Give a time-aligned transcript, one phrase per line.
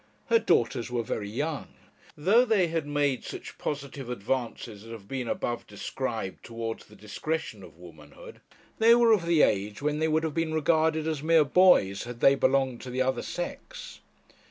[0.29, 1.67] Her daughters were very young;
[2.17, 7.61] though they had made such positive advances as have been above described towards the discretion
[7.61, 8.41] of womanhood,
[8.79, 12.19] they were of the age when they would have been regarded as mere boys had
[12.19, 13.99] they belonged to the other sex.